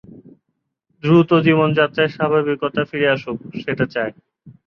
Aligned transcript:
দ্রুত 1.03 1.29
জীবনযাত্রায় 1.45 2.13
স্বাভাবিকতা 2.15 2.81
ফিরে 2.89 3.07
আসুক, 3.15 3.37
সেটা 3.61 3.85
চায়। 3.93 4.13